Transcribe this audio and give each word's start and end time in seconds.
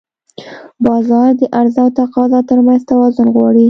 بازار 0.85 1.29
د 1.39 1.41
عرضه 1.59 1.79
او 1.83 1.89
تقاضا 1.99 2.39
ترمنځ 2.49 2.81
توازن 2.89 3.27
غواړي. 3.35 3.59